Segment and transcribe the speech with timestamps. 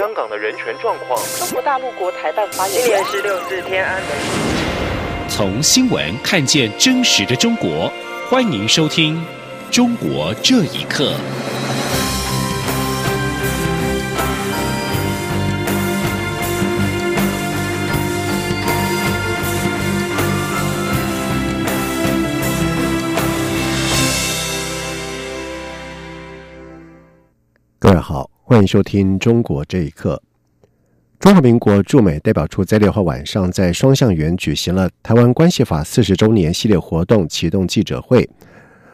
[0.00, 1.22] 香港的人权状况。
[1.38, 2.84] 中国大陆国台办发言人。
[2.84, 4.10] 今年是六四天安门。
[5.28, 7.92] 从新闻看见真实的中国，
[8.30, 9.22] 欢迎收听
[9.70, 11.12] 《中国这一刻》。
[27.82, 30.20] 各位好，欢迎收听《中国这一刻》。
[31.18, 38.28] 中华民国驻美代表处在六号晚上在双向园举行了《台湾关系法》四十周年系列活动启动记者会，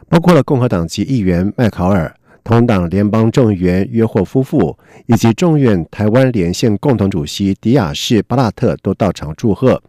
[0.08, 2.14] 包括了共和党籍议员麦考尔、
[2.44, 9.82] 同党联邦众议员约霍夫妇以及众院台湾连线共同主席迪亚士巴拉特都到场祝贺。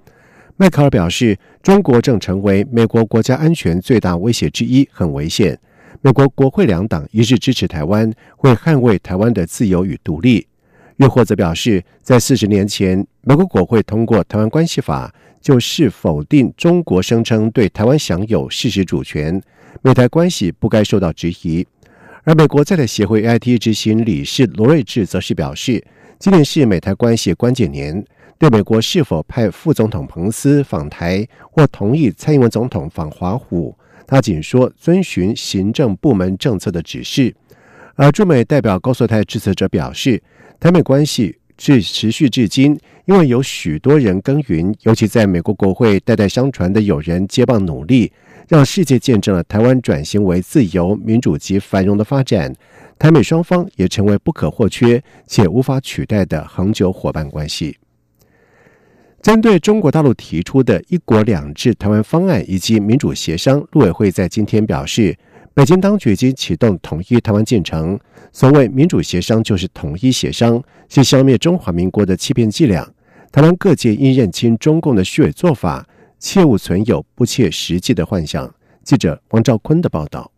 [0.55, 5.59] 麦考尔表示，中国正成为美国国家安全最大威胁之一，很危险。
[6.01, 10.47] 美国国会两党一致支持台湾，会捍卫台湾的自由与独立。
[10.97, 19.41] 又或则表示，在四十年前，美国国会通过《台湾关系法》，就是否定中国声称对台湾享有事实主权，
[19.81, 21.65] 美台关系不该受到质疑。
[22.23, 25.83] 而美国在台协会 IT 执行理事罗瑞智则是表示，
[26.19, 28.03] 今年是美台关系关键年，
[28.39, 33.75] 对美国是否派副总统彭斯访台，或同意蔡英文总统访华府。
[34.05, 37.35] 他仅说遵循行政部门政策的指示，
[37.95, 40.21] 而驻美代表高素泰致辞者表示，
[40.59, 48.09] 台美关系至持续至今，因为有许多人耕耘，尤其在美国国会代代相传的友人接棒努力，
[48.47, 52.55] 让世界见证了台湾转型为自由、民主及繁荣的发展。
[52.99, 57.77] 台美双方也成为不可或缺且无法取代的恒久伙伴关系。
[59.27, 65.13] 针对中国大陆提出的一国两制台湾方案以及民主协商，陆委会在今天表示，
[65.53, 67.99] 北京当局已经启动统一台湾进程。
[68.31, 72.89] 所谓民主协商，就是统一协商，是消灭中华民国的欺骗伎俩。
[73.29, 75.85] 台湾各界应认清中共的虚伪做法，
[76.17, 78.49] 切勿存有不切实际的幻想。
[78.85, 80.31] 记者王兆坤的报道。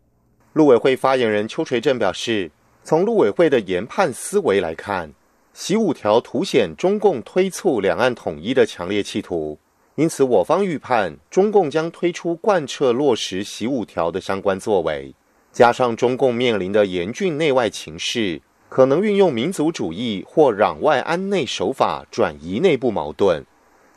[0.54, 2.50] 陆委会发言人邱垂正表示，
[2.84, 5.12] 从陆委会的研判思维来看。
[5.54, 9.58] 习五条凸显中共推促两岸统一的强烈企图，
[9.96, 15.14] 因此我方预判中共将推出贯彻落实习五条的相关作为。
[15.52, 18.40] 加上中共面临的严峻内外情势，
[18.70, 23.44] 可能运用民族主义或攘外安内手法转移内部矛盾。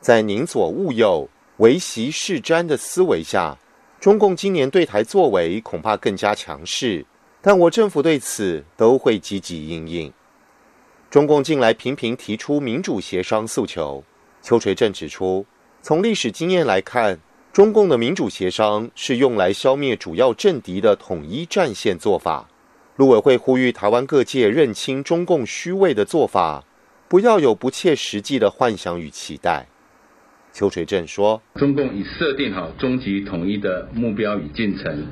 [0.01, 3.57] 在宁左勿右、唯习是瞻的思维下，
[4.01, 7.05] 中共今年对台作为恐怕更加强势。
[7.41, 10.13] 但我政府对此都会积极应应。
[11.13, 14.03] 中共近来频频提出民主协商诉求，
[14.41, 15.45] 邱垂正指出，
[15.83, 17.19] 从历史经验来看，
[17.53, 22.49] 中共的民主协商是用来消灭主要政敌的统一战线做法。
[22.97, 26.65] 陆委会呼吁台湾各界认清中共虚伪的做法，
[27.09, 29.67] 不要有不切实际的幻想与期待。
[30.55, 35.07] 邱垂正说：“中共已设定好终极统一的目标与进程，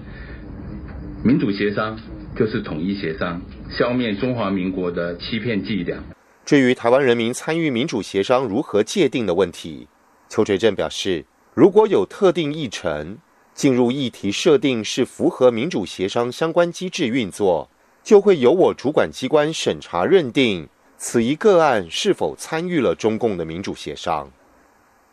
[1.23, 2.01] 民主协商。”
[2.41, 6.03] 就是统一协商，消灭中华民国的欺骗伎俩。
[6.47, 9.87] 至于台湾人民参与民主协商如何界定的问题，
[10.31, 13.19] 邱垂正表示，如果有特定议程
[13.53, 17.69] 进入议题设定是符合民主协商相关机制运作，
[18.03, 24.33] 就会由我主管机关审查认定此一个案是否参与了中共的民主协商。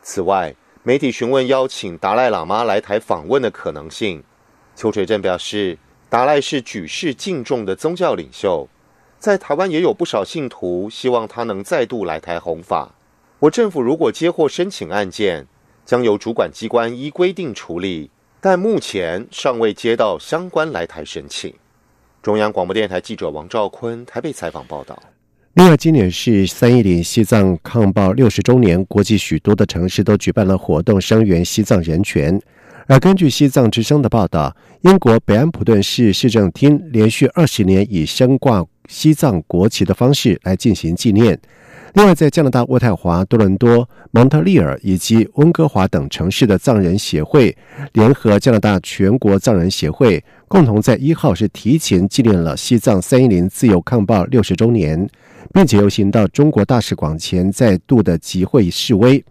[0.02, 4.24] 此外，媒体询问邀请达赖喇嘛来台访问的可能性，
[4.78, 5.78] 邱垂正表示。
[6.10, 8.68] 达赖是举世敬重的宗教领袖，
[9.20, 12.96] 在台湾也有不少信徒希望他能再度来台弘法。
[13.40, 15.46] 我政府如果接获申请案件，
[15.86, 18.10] 将由主管机关依规定处理，
[18.40, 21.54] 但目前尚未接到相关来台申请。
[22.22, 24.98] 中央广播电台记者王兆坤台北采访报道。
[25.56, 32.40] 另外，今年是三一零西藏抗暴六十周年，国际许多的城市都举办了活动，声援西藏人权。
[32.88, 41.38] 而根据西藏之声的报道，英国北安普顿市市政厅连续二十年以升挂西藏国旗的方式来进行纪念。
[41.96, 47.56] 另外，在加拿大渥太华、多伦多、蒙特利尔以及温哥华等城市的藏人协会
[47.92, 55.10] 联合加拿大全国藏人协会，共同在一号是提前纪念了西藏三一零自由抗暴六十周年，
[55.54, 59.22] 并且游行到中国大使馆前再度的集会示威。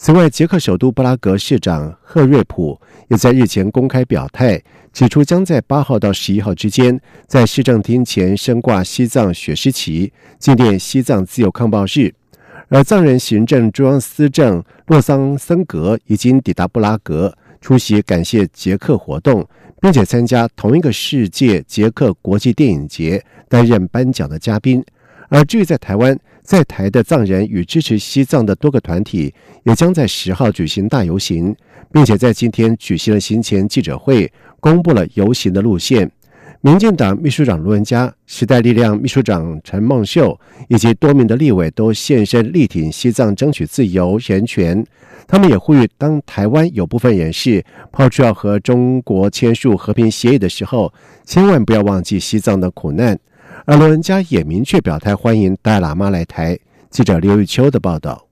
[0.00, 4.62] 此外，捷克首都布拉格市长赫瑞普也在日前公开表态，
[4.92, 12.14] 指出将在八号到十一号之间在市政厅前升挂西藏雪狮旗，纪念西藏自由抗暴日。
[12.68, 19.44] 而藏人行政中央司政洛桑森格已经抵达布拉格，出席感谢捷克活动，
[19.80, 24.80] 并且参加同一个世界捷克国际电影节，担任颁奖的嘉宾。
[25.28, 29.32] 而至于在台湾，在台的藏人与支持西藏的多个团体，
[29.64, 31.54] 也将在十号举行大游行，
[31.92, 36.10] 并且在今天举行了行前记者会，公布了游行的路线。
[36.60, 40.36] 民进党秘书长卢文嘉、时代力量秘书长陈梦秀
[40.66, 44.84] 以及多名的立委都现身力挺西藏争取自由人权。
[45.28, 50.92] 他们也呼吁，当台湾有部分人士抛出要和中国签署和平协议的时候，
[51.24, 53.16] 千万不要忘记西藏的苦难。
[53.68, 56.58] 而罗文嘉也明确表态欢迎大喇嘛来台。
[56.88, 58.27] 记者刘玉秋的报道。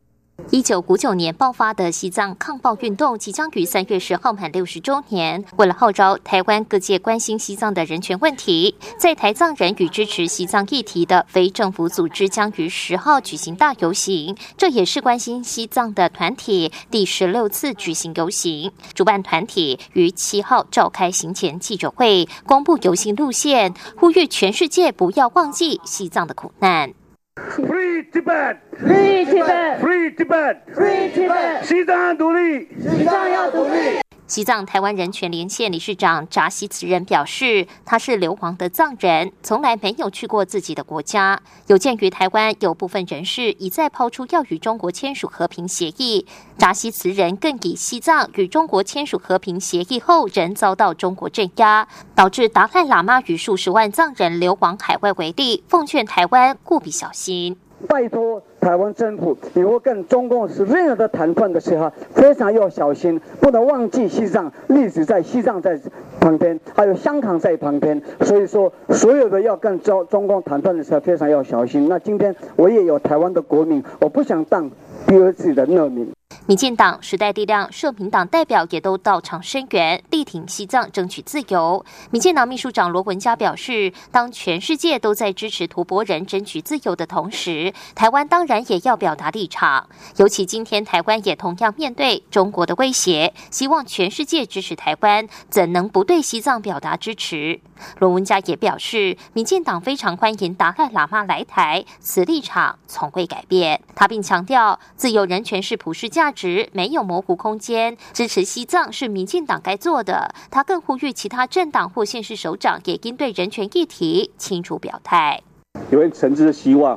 [0.52, 5.44] 一九五九年爆发的西藏抗暴运动即将于三月十号满六十周年。
[5.56, 14.36] 为了号召台湾各界关心西藏的人权问题，在台藏人与支持西藏议题的非政府组织将于十号举行大游行。
[14.56, 18.70] 这也是关心西藏的团体第十六次举行游行。
[18.94, 26.94] 主办团体于七号召开行前记者会，公布游行路线，呼吁全世界不要忘记西藏的苦难。
[27.36, 28.56] Free Tibet!
[28.78, 29.80] Free Tibet!
[29.80, 30.56] Free Tibet!
[30.74, 31.62] Free Tibet!
[31.64, 32.66] 西藏独立！
[32.80, 34.05] 西藏要独立！
[34.26, 41.40] 西藏台湾人权连线理事长扎西慈人表示，他是流亡的藏人，从来没有去过自己的国家。
[41.68, 46.26] 有鉴于台湾有部分人士一再抛出要与中国签署和平协议，
[46.58, 51.86] 扎西慈人更以西藏与中国签署和平协议后仍遭到中国镇压，
[52.16, 57.56] 导致达赖喇嘛与数十万藏人流亡海外为例，奉劝台湾务必小心。
[57.86, 65.78] 拜托台湾政府，以后跟中共是任何的谈判的时候，非常要小心，不能忘记西藏历史在西藏在
[66.18, 68.00] 旁边，还有香港在旁边。
[68.22, 71.86] 所以说，所有的要跟中中共谈判的时候，非常要小心。
[71.88, 74.70] 那今天我也有台湾的国民，我不想当
[75.06, 76.15] 第二次的难民。
[76.46, 81.84] 民进党、时代力量、社民党代表也都到场声援，力挺西藏争取自由。
[82.12, 89.88] 民进党秘书长罗文嘉表示，当全世界都在支持图博人争取自由的同时，台湾当然也要表达立场。
[90.18, 97.60] 尤其今天台湾也同样面对中国的威胁，希望全世界支持台湾，怎能不对西藏表达支持？
[97.98, 103.82] 罗文嘉也表示，民进党非常欢迎达赖喇嘛来台，此立场从未改变。
[103.96, 106.35] 他并强调，自由人权是普世价值。
[106.36, 110.32] 值没有模糊空间，支持西藏是民进党该做的。
[110.50, 115.42] 他更呼吁其他政党或县市首长也应对人权议题清楚表态。
[115.90, 116.96] 有人诚挚的希望，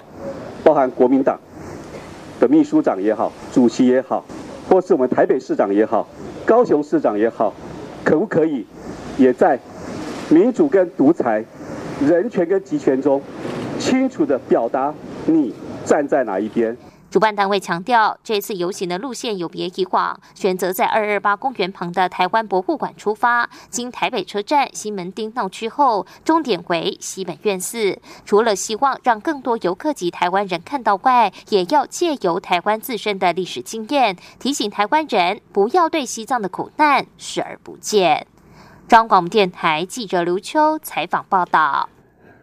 [0.64, 1.40] 包含国民党
[2.40, 4.24] 的秘书长也好，主席也好，
[4.70, 6.08] 或是我们台北市长也好，
[6.46, 7.54] 高雄市长也好，
[8.04, 8.66] 可不可以
[9.18, 9.58] 也在
[10.30, 11.44] 民主跟独裁、
[12.02, 13.22] 人权跟集权中，
[13.80, 14.94] 清楚的表达
[15.26, 15.54] 你
[15.86, 16.76] 站在哪一边？
[17.10, 28.00] 主办单位强调，这次游行的路线有别以往，选择在二二八公园旁的台湾博物馆出发，经台北车站、西门町闹区后，终点为西本院寺。
[28.26, 38.28] 除了希望让更多游客及台湾人看到外，也要借由台湾自身的历史经验，提醒台湾人不要对西藏的苦难视而不见。
[38.88, 41.90] 中广电台记者刘秋采访报道。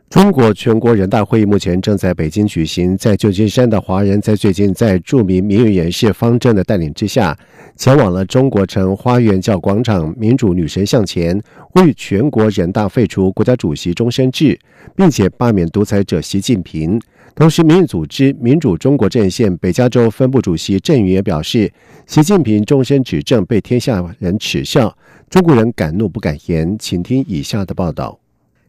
[0.08, 7.36] 中国全国人大会议目前正在北京举行，在旧金山的华人在最近在著名名誉人士方正的带领之下，
[7.76, 11.38] 前往了中国城花园教广场民主女神像前，
[11.70, 14.56] 呼吁全国人大废除国家主席终身制，
[14.94, 17.00] 并且罢免独裁者习近平。
[17.34, 21.70] 同时，民运组织民主中国阵线北加州分部主席郑云也表示，
[22.06, 24.96] 习近平终身执政被天下人耻笑，
[25.28, 26.76] 中国人敢怒不敢言。
[26.78, 28.20] 请听以下的报道。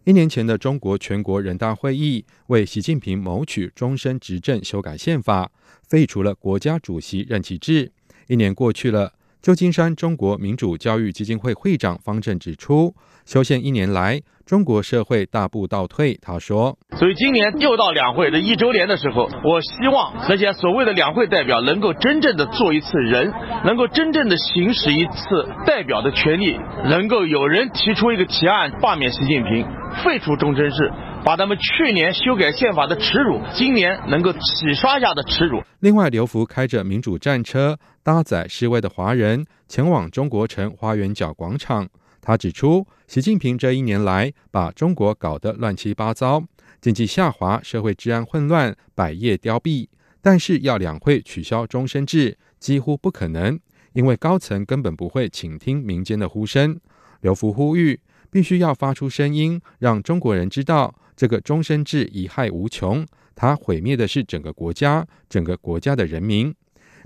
[0.07, 5.51] 一年前的中国全国人大会议为习近平谋取终身执政修改宪法，
[5.85, 7.91] 废除了国家主席任期制。
[8.27, 9.11] 一年过去了，
[9.47, 12.93] 旧金山中国民主教育基金会会长方正指出，
[13.25, 14.19] 修宪一年来。
[14.45, 16.77] 中国社会大步倒退，他说。
[16.97, 23.31] 所以今年又到两会的一周年的时候，我希望那些所谓的两会代表能够真正的做一次人，
[23.63, 29.65] 能够真正的行使一次代表的权利，能够有人提出一个提案罢免习近平，
[30.03, 30.91] 废除终身制，
[31.25, 35.61] 把他们去年修改宪法的耻辱，今年能够洗刷下的耻辱。
[35.79, 41.87] 另外，刘福开着民主战车搭载示威的华人前往中国城花园角广场。
[42.21, 46.41] 他指出，习近平这一年来把中国搞得乱七八糟，
[46.81, 49.87] 经济下滑，社会治安混乱，百业凋敝。
[50.21, 53.57] 但是要两会取消终身制几乎不可能，
[53.93, 56.79] 因为高层根本不会倾听民间的呼声。
[57.21, 63.05] 刘福呼吁，必须要发出声音，让中国人知道这个终身制贻害无穷，
[63.35, 66.55] 它毁灭的是整个国家，整个国家的人民。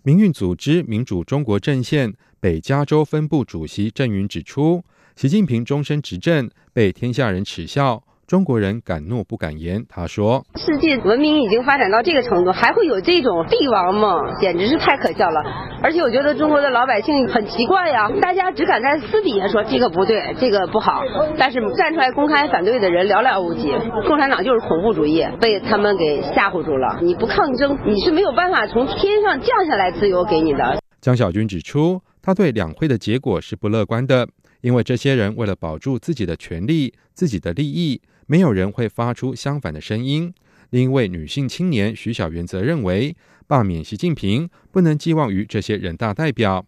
[0.03, 4.83] 民运组织民主中国阵线北加州分部主席郑云指出。
[5.15, 9.83] 习近平终身执政被天下人耻笑，中国人敢怒不敢言。
[9.89, 14.39] 他说：“世界文明已经发展到这个程度，还会有这种帝王梦？
[14.39, 15.43] 简直是太可笑了！
[15.83, 21.01] 而且我觉得中国的老百姓很奇怪呀，大家只敢在私底下说这个不对，这个不好，
[21.37, 23.69] 但是站出来公开反对的人寥寥无几。
[24.07, 26.99] 共产党就是恐怖主义，被他们给吓唬住了。
[27.01, 34.25] 你不抗争，你是没有办法从天上降下来自由给你的。”江小军指出，他对两会的结果是不乐观的，
[34.61, 37.99] 因为这些人为了保住自己的权利、自己的利益，
[38.31, 40.33] 没有人会发出相反的声音。
[40.69, 43.13] 另一位女性青年徐小媛则认为，
[43.45, 46.65] 罢免习近平不能寄望于这些人大代表。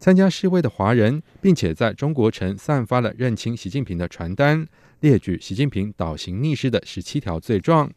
[0.00, 4.66] 参加示威的华人，并且在中国城散发了认清习近平的传单，
[5.02, 7.88] 列举习近平倒行逆施的十七条罪状。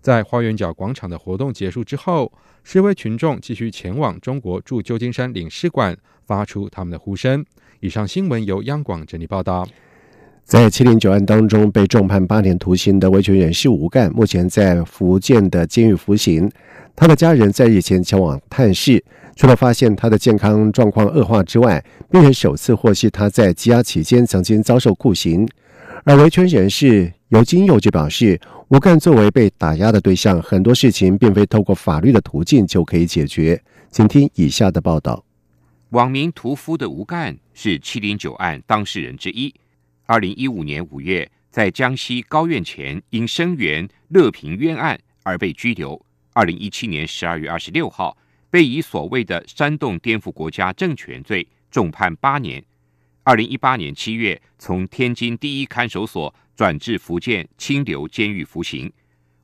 [0.00, 2.32] 在花园角广场的活动结束之后，
[2.64, 7.46] 示威群众继续前往中国驻旧金山领事馆，发出他们的呼声。
[7.78, 9.64] 以上新闻由央广整理报道。
[10.44, 16.50] 在七零九案当中被重判八年徒刑的维权人士吴干，目前在福建的监狱服刑。
[16.94, 19.02] 他的家人在日前前往探视，
[19.34, 25.48] 除了发现他的健康状况恶化之外，并且首次获悉他在羁押期间曾经遭受酷刑。
[26.04, 33.60] 而维权人士尤金佑就表示，吴干作为被打压的对象，很多事情并非透过法律的途径就可以解决。
[33.90, 35.24] 请听以下的报道：
[35.90, 39.54] 网名“屠夫”的吴干是七零九案当事人之一。
[40.06, 45.98] 二零一五年五月，在江西高院前因声援乐平冤案而被拘留。
[46.34, 48.14] 二零一七年十二月二十六号，
[48.50, 52.62] 被以所谓的煽动颠覆国家政权罪重判八年。
[53.22, 58.92] 二零一八年七月，从天津第一看守所转至福建清流监狱服刑。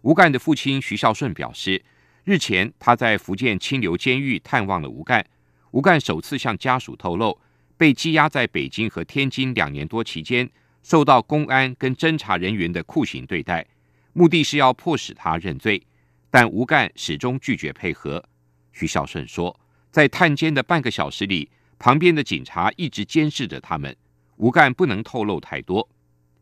[0.02, 1.82] 吴干的父亲徐孝顺表示，
[2.24, 5.24] 日前他在福建清流监狱探望了吴干。
[5.70, 7.40] 吴干首次向家属透露，
[7.80, 10.46] 被羁押在北京和天津两年多期间，
[10.82, 13.66] 受到公安跟侦查人员的酷刑对待，
[14.12, 15.82] 目的是要迫使他认罪，
[16.30, 18.22] 但吴干始终拒绝配合。
[18.70, 19.58] 徐孝顺说，
[19.90, 21.48] 在探监的半个小时里。
[21.78, 23.96] 旁边的警察一直监视着他们，
[24.36, 25.88] 吴干不能透露太多。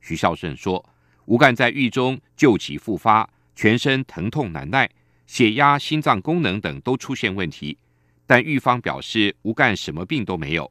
[0.01, 0.85] 徐孝顺说，
[1.27, 4.91] 吴干在狱中旧疾复发，全身疼痛难耐，
[5.29, 7.79] 血压、心脏功能等都出现问题，
[8.27, 10.69] 但狱方表示吴干什么病都没有。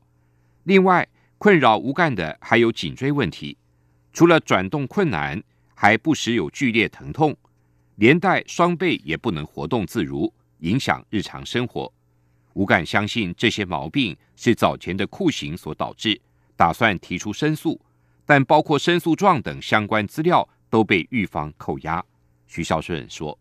[0.68, 1.08] 另外，
[1.38, 3.58] 困扰吴干的还有颈椎问题，
[4.12, 5.42] 除了转动困难，
[5.74, 7.34] 还不时有剧烈疼痛，
[7.96, 11.90] 连带双背也不能活动自如，影响日常生活。
[12.52, 16.20] 吴干相信这些毛病是早前的酷刑所导致，
[16.58, 17.80] 打算提出申诉，
[18.26, 22.04] 但包括申诉状等相关资料都被狱方扣押。
[22.46, 23.40] 徐孝顺说：“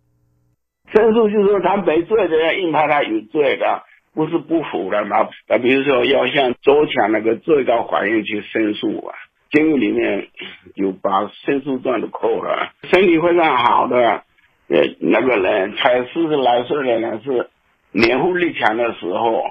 [0.95, 3.83] 申诉就是说他没罪的要硬判他有罪的，
[4.17, 5.29] 不是不服的嘛？
[5.47, 9.15] 那比如说要向周强那个最高法院去申诉啊，
[9.53, 10.27] 监狱里面
[10.75, 12.73] 就把申诉状都扣了。
[12.91, 14.25] 身体非常好的，
[14.69, 17.51] 呃，那个人才四十来岁的人是。”
[17.93, 19.45] 年富力强的时候，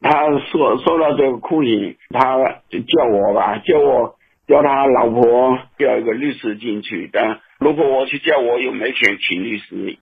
[0.00, 2.36] 他受受到这个酷刑，他
[2.70, 4.14] 叫我吧，叫我
[4.46, 7.10] 叫他老婆叫一个律师进去。
[7.12, 9.98] 但如果我去叫，我又没钱请律师。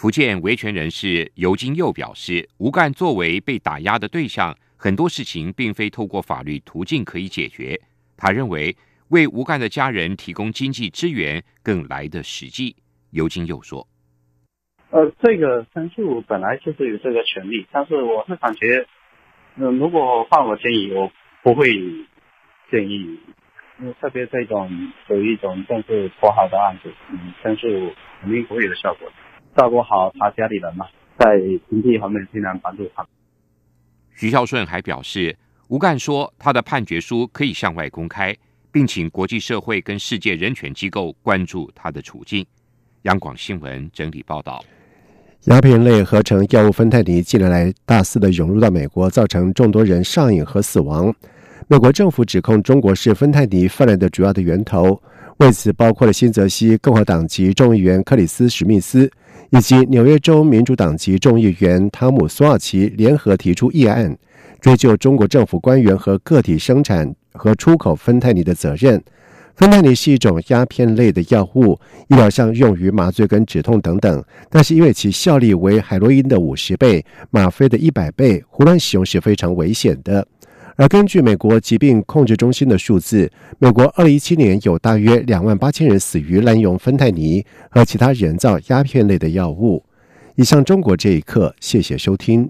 [0.00, 7.76] 福建维权人士尤金佑表示，吴干作为被打压的对象，很多事情并非透过法律途径可以解决。
[8.16, 8.76] 他认为，
[9.08, 12.76] 为吴干的家人提供经济支援更来得实际。
[13.10, 13.88] 尤金佑说。
[14.90, 18.86] 呃，这个申诉本来就是有这个权利，但是我是感觉，
[19.56, 21.10] 嗯，如果换我建议，我
[21.42, 21.72] 不会
[22.70, 23.18] 建议，
[23.80, 24.70] 因为特别这种
[25.08, 27.66] 属于一种政治迫害的案子，嗯，申诉
[28.20, 29.14] 肯定不会有效果的。
[29.56, 30.86] 照顾好他家里人嘛，
[31.18, 31.38] 在
[31.68, 33.06] 经济方面尽量帮助他。
[34.14, 35.36] 徐孝顺还表示，
[35.68, 38.36] 吴干说他的判决书可以向外公开，
[38.72, 42.44] 并请国际社会跟世界人权机构关注他的处境。
[43.02, 44.64] 央广新闻整理报道。
[45.44, 51.14] 鸦片类合成药物芬太尼近年来大肆的涌入到美国，造成众多人上瘾和死亡。
[51.68, 55.00] 美国政府指控中国是芬太尼泛滥的主要的源头，
[55.36, 59.08] 为此，包括了新泽西共和党籍众议员克里斯·史密斯
[59.50, 64.16] 以及纽约州民主党籍众议员汤姆·索尔奇联合提出议案，
[64.60, 69.02] 追究中国政府官员和个体生产和出口芬太尼的责任。
[69.56, 74.22] 芬太尼是一种鸦片类的药物，医疗上用于麻醉跟止痛等等。
[74.48, 80.24] 但是因为其效力为海洛因的五十倍、吗啡的一百倍，胡乱使用是非常危险的。
[80.80, 89.84] 而根据美国疾病控制中心的数字，美国2017年有大约两万八千人死于滥用芬太尼和其他人造鸦片类的药物。
[90.36, 92.48] 以上中国这一刻，谢谢收听。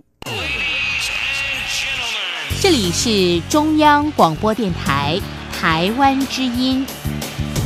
[2.60, 5.18] 这里是中央广播电台。
[5.50, 6.84] 台湾之音。